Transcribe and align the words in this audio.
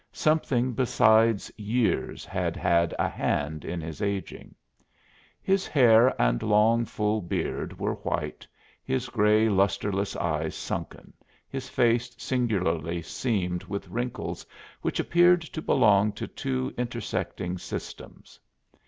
Something 0.11 0.73
besides 0.73 1.51
years 1.57 2.25
had 2.25 2.55
had 2.55 2.95
a 2.97 3.07
hand 3.07 3.63
in 3.63 3.81
his 3.81 4.01
aging. 4.01 4.55
His 5.43 5.67
hair 5.67 6.19
and 6.19 6.41
long, 6.41 6.85
full 6.85 7.21
beard 7.21 7.77
were 7.79 7.93
white, 7.93 8.47
his 8.83 9.09
gray, 9.09 9.47
lustreless 9.47 10.15
eyes 10.15 10.55
sunken, 10.55 11.13
his 11.47 11.69
face 11.69 12.15
singularly 12.17 13.03
seamed 13.03 13.65
with 13.65 13.89
wrinkles 13.89 14.43
which 14.81 14.99
appeared 14.99 15.43
to 15.43 15.61
belong 15.61 16.13
to 16.13 16.25
two 16.25 16.73
intersecting 16.79 17.59
systems. 17.59 18.39